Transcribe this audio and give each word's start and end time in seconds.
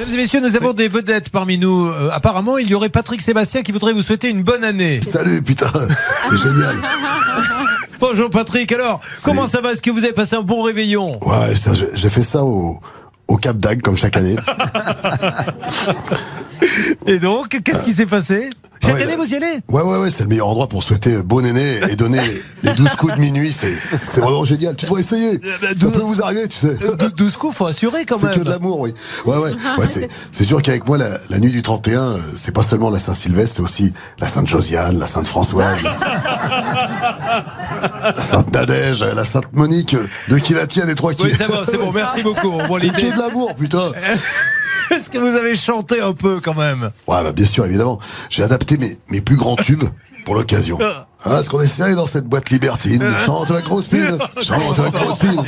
Mesdames 0.00 0.14
et 0.14 0.22
messieurs, 0.22 0.40
nous 0.40 0.56
avons 0.56 0.72
des 0.72 0.88
vedettes 0.88 1.28
parmi 1.28 1.58
nous. 1.58 1.86
Euh, 1.86 2.08
apparemment, 2.10 2.56
il 2.56 2.70
y 2.70 2.74
aurait 2.74 2.88
Patrick 2.88 3.20
Sébastien 3.20 3.60
qui 3.60 3.70
voudrait 3.70 3.92
vous 3.92 4.00
souhaiter 4.00 4.30
une 4.30 4.42
bonne 4.42 4.64
année. 4.64 4.98
Salut, 5.02 5.42
putain, 5.42 5.70
c'est 6.22 6.38
génial. 6.38 6.74
Bonjour 8.00 8.30
Patrick, 8.30 8.72
alors, 8.72 9.02
comment 9.24 9.46
ça 9.46 9.60
va? 9.60 9.72
Est-ce 9.72 9.82
que 9.82 9.90
vous 9.90 10.04
avez 10.04 10.14
passé 10.14 10.36
un 10.36 10.40
bon 10.40 10.62
réveillon? 10.62 11.20
Ouais, 11.22 11.54
ça, 11.54 11.74
j'ai 11.74 11.88
j'ai 11.92 12.08
fait 12.08 12.22
ça 12.22 12.42
au, 12.42 12.80
au 13.28 13.36
Cap 13.36 13.58
d'Agde, 13.58 13.82
comme 13.82 13.98
chaque 13.98 14.16
année. 14.16 14.36
Et 17.06 17.18
donc, 17.18 17.60
qu'est-ce 17.62 17.82
qui 17.82 17.92
s'est 17.92 18.06
passé? 18.06 18.48
Chaque 18.90 18.96
Ouais, 18.98 19.02
année, 19.04 19.16
vous 19.16 19.32
y 19.32 19.36
allez 19.36 19.58
Ouais, 19.70 19.82
ouais, 19.82 19.98
ouais, 19.98 20.10
c'est 20.10 20.22
le 20.24 20.28
meilleur 20.28 20.48
endroit 20.48 20.68
pour 20.68 20.82
souhaiter 20.82 21.16
bon 21.22 21.44
aîné 21.44 21.80
et 21.90 21.96
donner 21.96 22.20
les 22.62 22.72
12 22.74 22.90
coups 22.96 23.14
de 23.14 23.20
minuit. 23.20 23.52
C'est 23.52 23.74
c'est 23.80 24.20
vraiment 24.20 24.44
génial. 24.44 24.76
Tu 24.76 24.86
devrais 24.86 25.00
essayer. 25.00 25.40
Ça 25.76 25.86
peut 25.90 26.00
vous 26.00 26.22
arriver, 26.22 26.48
tu 26.48 26.56
sais. 26.58 26.76
Dou- 26.98 27.08
12 27.16 27.36
coups, 27.36 27.56
faut 27.56 27.66
assurer 27.66 28.04
quand 28.04 28.18
C'est 28.18 28.26
même. 28.26 28.34
que 28.38 28.40
de 28.44 28.50
l'amour, 28.50 28.80
oui. 28.80 28.94
Ouais, 29.26 29.36
ouais. 29.36 29.50
ouais 29.78 29.86
c'est, 29.86 30.08
c'est 30.30 30.44
sûr 30.44 30.60
qu'avec 30.62 30.86
moi, 30.86 30.98
la, 30.98 31.08
la 31.30 31.38
nuit 31.38 31.50
du 31.52 31.62
31, 31.62 32.00
euh, 32.00 32.18
c'est 32.36 32.52
pas 32.52 32.62
seulement 32.62 32.90
la 32.90 33.00
Saint-Sylvestre, 33.00 33.56
c'est 33.56 33.62
aussi 33.62 33.92
la 34.18 34.28
Sainte-Josiane, 34.28 34.98
la 34.98 35.06
Sainte-Françoise, 35.06 35.78
la 38.04 38.14
Sainte-Nadège, 38.14 39.02
la 39.02 39.24
Sainte-Monique, 39.24 39.94
euh, 39.94 40.06
deux 40.28 40.38
qui 40.38 40.54
la 40.54 40.66
tiennent 40.66 40.88
et 40.90 40.94
trois 40.94 41.14
qui... 41.14 41.22
Oui, 41.24 41.32
c'est 41.36 41.46
bon, 41.46 41.60
c'est 41.64 41.76
bon, 41.78 41.92
merci 41.92 42.22
beaucoup. 42.24 42.52
C'est 42.80 42.88
que 42.92 43.14
de 43.14 43.18
l'amour, 43.18 43.54
putain. 43.54 43.92
Est-ce 44.90 45.08
que 45.10 45.18
vous 45.18 45.36
avez 45.36 45.54
chanté 45.54 46.00
un 46.00 46.12
peu 46.12 46.40
quand 46.40 46.54
même 46.54 46.90
Ouais, 47.06 47.22
bah, 47.22 47.32
bien 47.32 47.46
sûr, 47.46 47.64
évidemment. 47.64 47.98
J'ai 48.28 48.42
adapté 48.42 48.76
mes, 48.76 48.98
mes 49.10 49.20
plus 49.20 49.36
grands 49.36 49.56
tubes 49.56 49.84
pour 50.24 50.34
l'occasion. 50.34 50.78
Hein, 51.24 51.42
ce 51.42 51.48
qu'on 51.50 51.60
essaye 51.60 51.94
dans 51.94 52.06
cette 52.06 52.24
boîte 52.26 52.50
libertine. 52.50 53.02
Chante 53.26 53.50
la 53.50 53.62
grosse 53.62 53.86
pine. 53.86 54.18
Chante 54.42 54.78
la 54.78 54.90
grosse 54.90 55.18
pine. 55.18 55.42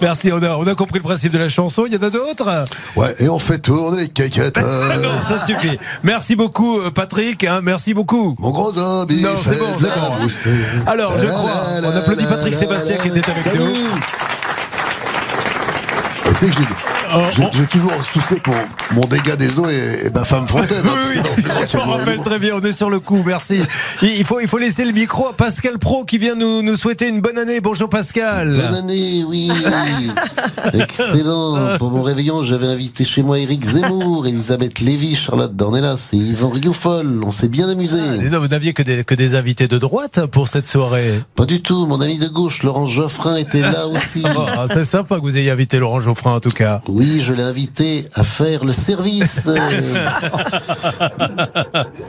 Merci, 0.00 0.30
on 0.32 0.42
a, 0.42 0.56
on 0.56 0.66
a 0.66 0.74
compris 0.74 0.98
le 0.98 1.04
principe 1.04 1.32
de 1.32 1.38
la 1.38 1.48
chanson. 1.48 1.84
Il 1.86 1.94
y 1.94 1.96
en 1.96 2.02
a 2.02 2.10
d'autres 2.10 2.64
Ouais, 2.96 3.14
et 3.20 3.28
on 3.28 3.38
fait 3.38 3.58
tourner 3.58 4.02
les 4.02 4.08
caquettes. 4.08 4.58
euh, 4.58 4.96
Non, 5.02 5.10
ça 5.28 5.44
suffit. 5.44 5.78
Merci 6.02 6.34
beaucoup, 6.36 6.80
euh, 6.80 6.90
Patrick. 6.90 7.44
hein, 7.44 7.60
merci 7.62 7.94
beaucoup. 7.94 8.34
Mon 8.38 8.50
gros 8.50 8.76
homme, 8.78 9.06
il 9.10 9.22
Non, 9.22 9.30
c'est 9.42 9.56
bon, 9.58 9.74
de 9.76 9.80
c'est 9.80 9.88
la 9.88 9.96
bon. 9.96 10.28
Alors, 10.86 11.12
je 11.18 11.26
crois, 11.26 11.62
on 11.82 11.96
applaudit 11.96 12.26
Patrick 12.26 12.54
Sébastien 12.54 12.96
qui 12.98 13.08
était 13.08 13.24
avec 13.28 13.42
Salut. 13.42 13.58
nous. 13.58 13.66
Et 16.30 16.34
Tu 16.34 16.38
sais 16.38 16.46
que 16.46 16.52
j'ai- 16.52 16.97
j'ai 17.32 17.42
oh. 17.42 17.48
j'ai 17.52 17.66
toujours 17.66 18.02
soucié 18.02 18.36
pour 18.40 18.54
mon 18.92 19.02
dégât 19.02 19.36
des 19.36 19.58
eaux 19.58 19.68
et, 19.68 20.06
et 20.06 20.10
ma 20.10 20.24
femme 20.24 20.46
Fontaine. 20.46 20.78
Oui, 20.82 21.18
hein, 21.18 21.22
oui, 21.36 21.42
je 21.66 21.76
me 21.76 21.82
rappelle 21.82 22.20
très 22.20 22.38
bien, 22.38 22.54
on 22.54 22.60
est 22.60 22.72
sur 22.72 22.90
le 22.90 23.00
coup, 23.00 23.22
merci. 23.24 23.60
Il 24.02 24.24
faut, 24.24 24.40
il 24.40 24.48
faut 24.48 24.58
laisser 24.58 24.84
le 24.84 24.92
micro 24.92 25.28
à 25.28 25.32
Pascal 25.32 25.78
Pro 25.78 26.04
qui 26.04 26.18
vient 26.18 26.34
nous, 26.34 26.62
nous 26.62 26.76
souhaiter 26.76 27.08
une 27.08 27.20
bonne 27.20 27.38
année. 27.38 27.60
Bonjour 27.60 27.88
Pascal. 27.88 28.54
Bonne 28.56 28.74
année, 28.74 29.24
oui. 29.26 29.50
Excellent. 30.72 31.76
Pour 31.78 31.90
mon 31.90 32.02
réveillon, 32.02 32.42
j'avais 32.42 32.66
invité 32.66 33.04
chez 33.04 33.22
moi 33.22 33.38
Eric 33.38 33.64
Zemmour, 33.64 34.26
Elisabeth 34.26 34.80
Lévy, 34.80 35.14
Charlotte 35.14 35.54
Dornelas 35.54 36.10
et 36.12 36.16
Yvan 36.16 36.50
Rioufol. 36.50 37.22
On 37.24 37.32
s'est 37.32 37.48
bien 37.48 37.68
amusé. 37.68 37.98
Non, 38.30 38.40
vous 38.40 38.48
n'aviez 38.48 38.72
que 38.72 38.82
des, 38.82 39.04
que 39.04 39.14
des 39.14 39.34
invités 39.34 39.68
de 39.68 39.78
droite 39.78 40.26
pour 40.26 40.48
cette 40.48 40.68
soirée. 40.68 41.22
Pas 41.36 41.46
du 41.46 41.62
tout. 41.62 41.86
Mon 41.86 42.00
ami 42.00 42.18
de 42.18 42.28
gauche, 42.28 42.62
Laurent 42.62 42.86
Geoffrin, 42.86 43.36
était 43.36 43.60
là 43.60 43.86
aussi. 43.88 44.22
Ah, 44.24 44.66
c'est 44.68 44.84
sympa 44.84 45.16
que 45.16 45.20
vous 45.20 45.36
ayez 45.36 45.50
invité 45.50 45.78
Laurent 45.78 46.00
Geoffrin 46.00 46.34
en 46.34 46.40
tout 46.40 46.50
cas. 46.50 46.80
Oui, 46.88 46.97
je 47.02 47.32
l'ai 47.32 47.42
invité 47.42 48.04
à 48.14 48.24
faire 48.24 48.64
le 48.64 48.72
service. 48.72 49.48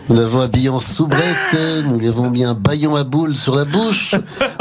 Nous 0.10 0.16
l'avons 0.16 0.42
habillé 0.42 0.70
en 0.70 0.80
soubrette, 0.80 1.58
nous 1.86 2.00
lui 2.00 2.08
avons 2.08 2.30
mis 2.30 2.44
un 2.44 2.54
baillon 2.54 2.96
à 2.96 3.04
boules 3.04 3.36
sur 3.36 3.56
la 3.56 3.66
bouche 3.66 4.16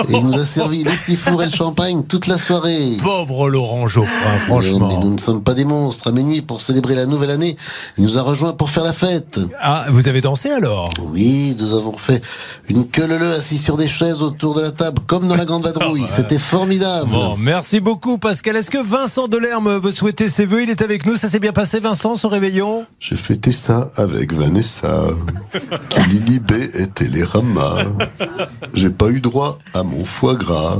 et 0.08 0.12
il 0.12 0.24
nous 0.24 0.38
a 0.38 0.44
servi 0.44 0.84
des 0.84 0.90
petits 0.90 1.16
fours 1.16 1.42
et 1.42 1.46
le 1.46 1.52
champagne 1.52 2.02
toute 2.04 2.26
la 2.26 2.38
soirée. 2.38 2.96
Pauvre 3.02 3.48
Laurent 3.48 3.88
Geoffrin, 3.88 4.12
Mais 4.32 4.38
franchement. 4.46 5.00
nous 5.02 5.14
ne 5.14 5.18
sommes 5.18 5.42
pas 5.42 5.54
des 5.54 5.64
monstres. 5.64 6.08
À 6.08 6.12
minuit, 6.12 6.42
pour 6.42 6.60
célébrer 6.60 6.94
la 6.94 7.06
nouvelle 7.06 7.30
année, 7.30 7.56
il 7.96 8.04
nous 8.04 8.18
a 8.18 8.22
rejoints 8.22 8.52
pour 8.52 8.70
faire 8.70 8.84
la 8.84 8.92
fête. 8.92 9.40
Ah, 9.60 9.86
vous 9.90 10.08
avez 10.08 10.20
dansé 10.20 10.50
alors? 10.50 10.90
Oui, 11.10 11.56
nous 11.58 11.74
avons 11.74 11.96
fait 11.96 12.22
une 12.68 12.86
queue 12.88 13.06
leu 13.06 13.33
assis 13.33 13.58
sur 13.58 13.77
des 13.77 13.88
chaises 13.88 14.22
autour 14.22 14.55
de 14.55 14.61
la 14.61 14.70
table, 14.72 15.00
comme 15.06 15.27
dans 15.28 15.36
la 15.36 15.44
grande 15.44 15.64
vadrouille. 15.64 16.05
C'était 16.06 16.38
formidable. 16.38 17.11
Bon, 17.11 17.36
merci 17.38 17.80
beaucoup 17.80 18.18
Pascal. 18.18 18.56
Est-ce 18.56 18.70
que 18.70 18.83
Vincent 18.83 19.28
Delerme 19.28 19.77
veut 19.78 19.92
souhaiter 19.92 20.17
ses 20.27 20.46
vœux 20.46 20.62
Il 20.64 20.70
est 20.70 20.83
avec 20.83 21.06
nous. 21.06 21.14
Ça 21.17 21.29
s'est 21.29 21.39
bien 21.39 21.52
passé 21.52 21.79
Vincent, 21.79 22.17
son 22.17 22.29
réveillon 22.29 22.86
J'ai 22.98 23.14
fêté 23.14 23.52
ça 23.52 23.92
avec 23.95 24.33
Vanessa, 24.33 25.05
qui 25.89 26.01
Lilibé 26.08 26.70
et 26.74 26.89
Télérama. 26.89 27.77
J'ai 28.74 28.90
pas 28.90 29.08
eu 29.08 29.20
droit 29.20 29.58
à 29.74 29.84
mon 29.84 30.05
foie 30.05 30.34
gras. 30.34 30.79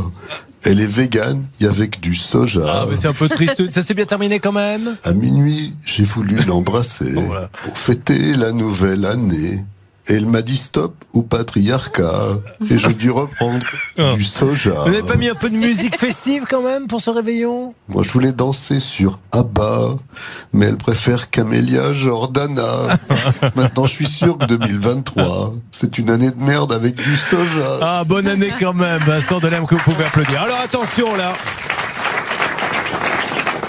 Elle 0.65 0.81
est 0.81 0.87
végane 0.87 1.45
et 1.61 1.67
avec 1.67 2.01
du 2.01 2.17
soja. 2.17 2.63
Ah, 2.67 2.87
mais 2.91 2.97
c'est 2.97 3.07
un 3.07 3.13
peu 3.13 3.29
triste. 3.29 3.71
Ça 3.71 3.83
s'est 3.83 3.95
bien 3.95 4.07
terminé 4.07 4.41
quand 4.41 4.53
même? 4.53 4.97
À 5.05 5.13
minuit, 5.13 5.75
j'ai 5.85 6.03
voulu 6.03 6.37
l'embrasser 6.47 7.13
voilà. 7.13 7.49
pour 7.63 7.79
fêter 7.79 8.35
la 8.35 8.51
nouvelle 8.51 9.05
année. 9.05 9.65
Et 10.11 10.15
elle 10.15 10.27
m'a 10.27 10.41
dit 10.43 10.57
stop 10.57 10.95
au 11.13 11.21
patriarcat. 11.23 12.39
Et 12.71 12.79
j'ai 12.79 12.95
dû 12.95 13.11
reprendre 13.11 13.65
Ah. 13.99 14.15
du 14.17 14.23
soja. 14.25 14.71
Vous 14.85 14.91
n'avez 14.91 15.03
pas 15.03 15.17
mis 15.17 15.29
un 15.29 15.35
peu 15.35 15.51
de 15.51 15.57
musique 15.57 15.99
festive 15.99 16.45
quand 16.49 16.63
même 16.63 16.87
pour 16.87 17.01
ce 17.01 17.11
réveillon? 17.11 17.75
Moi, 17.89 18.03
je 18.05 18.11
voulais 18.11 18.33
danser 18.33 18.81
sur 18.81 19.19
Abba, 19.33 19.97
mais 20.53 20.67
elle 20.67 20.79
préfère 20.79 21.29
Camélia 21.31 21.93
Jordana. 21.93 22.89
Maintenant, 23.55 23.87
je 23.87 23.93
suis 23.93 24.07
sûr 24.07 24.39
que 24.39 24.47
2023, 24.47 25.55
c'est 25.71 25.99
une 25.99 26.09
année 26.11 26.31
de 26.31 26.43
merde 26.43 26.73
avec 26.73 26.95
du 26.95 27.17
soja. 27.17 27.79
Ah, 27.83 28.05
bonne 28.05 28.29
année 28.29 28.53
quand 28.59 28.73
même, 28.75 29.01
Vincent 29.03 29.39
Delerme, 29.41 29.67
que 29.67 29.75
vous 29.75 29.83
pouvez 29.83 30.05
applaudir. 30.05 30.41
Alors 30.43 30.59
attention 30.65 31.15
là 31.17 31.33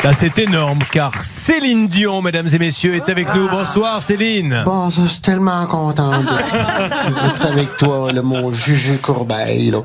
Là, 0.04 0.14
c'est 0.14 0.40
énorme 0.40 0.80
car 0.90 1.12
Céline 1.22 1.90
Dion, 1.90 2.22
mesdames 2.22 2.48
et 2.54 2.58
messieurs, 2.58 2.96
est 2.96 3.10
avec 3.10 3.34
nous. 3.36 3.50
Bonsoir 3.50 4.02
Céline. 4.02 4.62
Bon, 4.64 4.90
je 4.90 5.06
suis 5.06 5.20
tellement 5.20 5.66
content 5.66 6.12
d'être 6.22 7.46
avec 7.46 7.76
toi, 7.76 8.10
le 8.14 8.22
mon 8.22 8.54
Juju 8.54 8.98
Corbeil, 9.00 9.72
là, 9.72 9.82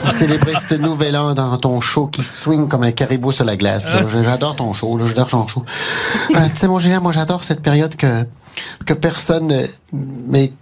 pour 0.00 0.12
célébrer 0.12 0.52
ce 0.68 0.74
nouvel 0.74 1.16
an 1.16 1.32
dans 1.32 1.56
ton 1.56 1.80
show 1.80 2.08
qui 2.08 2.22
swing 2.22 2.68
comme 2.68 2.82
un 2.82 2.92
caribou 2.92 3.32
sur 3.32 3.46
la 3.46 3.56
glace. 3.56 3.88
J'adore 4.22 4.54
ton 4.54 4.74
show, 4.74 5.00
j'adore 5.02 5.28
ton 5.28 5.48
show. 5.48 5.64
Euh, 6.34 6.46
tu 6.52 6.60
sais, 6.60 6.68
mon 6.68 6.78
Julien, 6.78 7.00
moi 7.00 7.12
j'adore 7.12 7.42
cette 7.42 7.62
période 7.62 7.96
que, 7.96 8.26
que 8.84 8.92
personne, 8.92 9.50
euh, 9.50 9.66
mais 10.28 10.52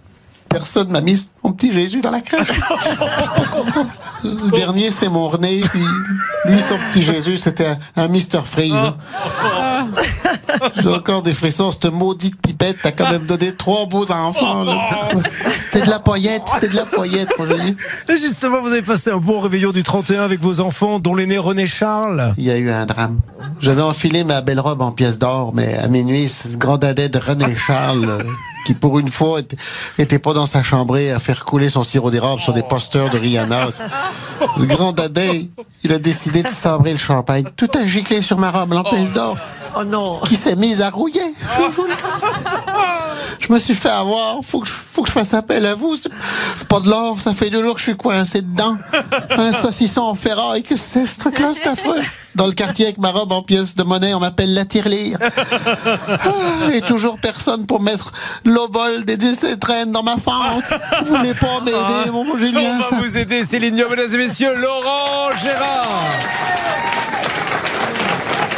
personne 0.47 0.89
m'a 0.89 1.01
mis 1.01 1.27
mon 1.43 1.51
petit 1.51 1.73
Jésus 1.73 1.99
dans 1.99 2.11
la 2.11 2.21
crèche. 2.21 2.47
Je 2.47 2.53
suis 2.53 2.97
pas 2.97 3.47
content. 3.51 3.87
Le 4.23 4.51
dernier, 4.51 4.91
c'est 4.91 5.09
mon 5.09 5.27
René, 5.29 5.61
puis 5.61 5.81
lui, 6.45 6.59
son 6.61 6.75
petit 6.91 7.03
Jésus, 7.03 7.37
c'était 7.37 7.67
un, 7.67 7.77
un 8.03 8.07
Mr. 8.07 8.41
Freeze. 8.45 8.73
J'ai 10.81 10.87
encore 10.89 11.21
des 11.23 11.33
frissons, 11.33 11.71
cette 11.71 11.85
maudite 11.91 12.39
pipette, 12.41 12.77
t'as 12.83 12.91
quand 12.91 13.11
même 13.11 13.25
donné 13.25 13.53
trois 13.53 13.85
beaux 13.85 14.09
enfants. 14.11 14.63
là. 14.63 14.77
C'était 15.59 15.85
de 15.85 15.89
la 15.89 15.99
poillette, 15.99 16.43
c'était 16.53 16.69
de 16.69 16.75
la 16.75 16.85
poillette, 16.85 17.29
mon 17.37 17.45
Julien. 17.45 17.73
Et 18.09 18.17
Justement, 18.17 18.61
vous 18.61 18.71
avez 18.71 18.81
passé 18.81 19.11
un 19.11 19.17
bon 19.17 19.39
réveillon 19.41 19.71
du 19.71 19.83
31 19.83 20.23
avec 20.23 20.41
vos 20.41 20.59
enfants, 20.61 20.99
dont 20.99 21.15
l'aîné 21.15 21.37
René 21.37 21.67
Charles. 21.67 22.33
Il 22.37 22.45
y 22.45 22.51
a 22.51 22.57
eu 22.57 22.71
un 22.71 22.85
drame. 22.85 23.19
J'avais 23.59 23.81
enfilé 23.81 24.23
ma 24.23 24.41
belle 24.41 24.59
robe 24.59 24.81
en 24.81 24.91
pièces 24.91 25.19
d'or, 25.19 25.51
mais 25.53 25.77
à 25.77 25.87
minuit, 25.87 26.29
ce 26.29 26.55
grand 26.57 26.77
dadais 26.77 27.09
de 27.09 27.19
René 27.19 27.55
Charles, 27.55 28.05
euh, 28.09 28.23
qui 28.65 28.73
pour 28.73 28.99
une 28.99 29.09
fois 29.09 29.39
était, 29.39 29.57
était 29.97 30.19
pas 30.19 30.33
dans 30.33 30.45
sa 30.45 30.63
chambrée 30.63 31.11
à 31.11 31.19
faire 31.19 31.45
couler 31.45 31.69
son 31.69 31.83
sirop 31.83 32.11
d'érable 32.11 32.41
sur 32.41 32.53
des 32.53 32.63
posters 32.63 33.09
de 33.09 33.17
Rihanna. 33.17 33.69
Ce, 33.71 34.63
grand 34.65 34.91
dadais, 34.91 35.47
il 35.83 35.91
a 35.91 35.99
décidé 35.99 36.43
de 36.43 36.47
sabrer 36.47 36.91
le 36.91 36.97
champagne. 36.97 37.45
Tout 37.55 37.69
a 37.75 37.85
giclé 37.85 38.21
sur 38.21 38.37
ma 38.37 38.51
robe 38.51 38.73
en 38.73 38.83
d'or. 39.13 39.37
Oh 39.75 39.83
non 39.83 40.19
qui 40.27 40.35
s'est 40.35 40.55
mise 40.55 40.81
à 40.81 40.89
rouiller. 40.89 41.21
Je, 43.39 43.51
me 43.51 43.59
suis 43.59 43.75
fait 43.75 43.89
avoir. 43.89 44.39
Faut 44.43 44.59
que 44.61 44.67
je, 44.67 44.71
faut 44.71 45.01
que 45.01 45.09
je 45.09 45.13
fasse 45.13 45.33
appel 45.33 45.65
à 45.65 45.75
vous. 45.75 45.95
C'est 45.95 46.67
pas 46.69 46.79
de 46.79 46.89
l'or. 46.89 47.19
Ça 47.19 47.33
fait 47.33 47.49
deux 47.49 47.61
jours 47.61 47.73
que 47.73 47.79
je 47.79 47.85
suis 47.85 47.97
coincé 47.97 48.41
dedans. 48.41 48.77
Un 49.31 49.51
saucisson 49.53 50.01
en 50.01 50.15
ferraille. 50.15 50.63
Que 50.63 50.77
c'est 50.77 51.05
ce 51.05 51.19
truc-là, 51.19 51.51
c'est 51.53 51.67
affreux. 51.67 51.99
Dans 52.35 52.47
le 52.47 52.53
quartier 52.53 52.85
avec 52.85 52.97
ma 52.99 53.11
robe 53.11 53.31
en 53.31 53.43
pièces 53.43 53.75
de 53.75 53.83
monnaie, 53.83 54.13
on 54.13 54.19
m'appelle 54.19 54.53
la 54.53 54.65
tirelire. 54.65 55.17
Ah, 56.25 56.71
et 56.73 56.81
toujours 56.81 57.17
personne 57.19 57.65
pour 57.65 57.81
mettre 57.81 58.11
l'obol 58.45 59.03
des 59.05 59.17
décès 59.17 59.57
traîne 59.57 59.91
dans 59.91 60.03
ma 60.03 60.17
fente. 60.17 60.63
Vous 61.05 61.15
voulez 61.15 61.33
pas 61.33 61.59
m'aider, 61.63 62.11
mon 62.11 62.37
Julien? 62.37 62.77
On 62.79 62.83
ça- 62.83 62.95
va 62.95 63.01
vous 63.01 63.17
aider, 63.17 63.43
Céline 63.43 63.75
Dion, 63.75 63.89
mesdames 63.89 64.13
et 64.13 64.17
messieurs, 64.17 64.55
Laurent 64.55 65.31
Gérard. 65.41 65.89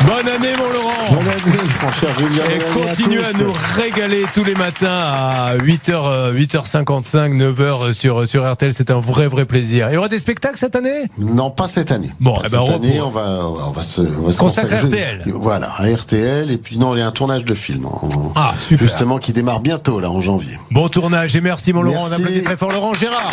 Bonne 0.05 0.27
année, 0.27 0.53
mon 0.57 0.69
Laurent. 0.71 1.09
Bonne 1.09 1.27
année, 1.27 1.69
mon 1.81 1.91
cher 1.91 2.09
Julien. 2.19 2.43
Et 2.45 2.59
continuez 2.73 3.23
à, 3.25 3.33
nous 3.33 3.51
régaler 3.75 4.25
tous 4.33 4.43
les 4.43 4.53
matins 4.53 4.87
à 4.87 5.55
8h, 5.57 6.31
8h55, 6.33 7.33
9h 7.35 7.91
sur, 7.93 8.27
sur 8.27 8.51
RTL. 8.51 8.71
C'est 8.73 8.91
un 8.91 8.99
vrai, 8.99 9.27
vrai 9.27 9.45
plaisir. 9.45 9.87
Il 9.89 9.95
y 9.95 9.97
aura 9.97 10.07
des 10.07 10.19
spectacles 10.19 10.57
cette 10.59 10.75
année? 10.75 11.05
Non, 11.19 11.49
pas 11.49 11.67
cette 11.67 11.91
année. 11.91 12.09
Bon, 12.19 12.37
eh 12.45 12.49
ben, 12.49 12.49
cette 12.49 12.59
on 12.59 12.75
année, 12.75 13.01
on 13.01 13.09
va, 13.09 13.45
on 13.47 13.71
va 13.71 13.81
se, 13.81 14.01
on 14.01 14.25
va 14.27 14.31
se 14.31 14.37
Consacre 14.37 14.73
à 14.73 14.77
consacrer- 14.77 14.87
RTL. 14.87 15.23
Voilà, 15.33 15.71
à 15.75 15.87
RTL. 15.87 16.51
Et 16.51 16.57
puis, 16.57 16.77
non, 16.77 16.95
il 16.95 16.99
y 16.99 17.01
a 17.01 17.07
un 17.07 17.11
tournage 17.11 17.43
de 17.45 17.55
film. 17.55 17.87
Ah, 18.35 18.53
super. 18.59 18.87
Justement, 18.87 19.17
qui 19.17 19.33
démarre 19.33 19.59
bientôt, 19.59 19.99
là, 19.99 20.09
en 20.11 20.21
janvier. 20.21 20.59
Bon 20.71 20.87
tournage 20.87 21.35
et 21.35 21.41
merci, 21.41 21.73
mon 21.73 21.81
Laurent. 21.81 22.05
On 22.07 22.11
applaudit 22.11 22.43
très 22.43 22.57
fort 22.57 22.71
Laurent 22.71 22.93
Gérard. 22.93 23.31